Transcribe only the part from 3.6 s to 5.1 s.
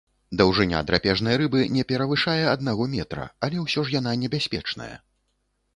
ўсё ж яна небяспечная.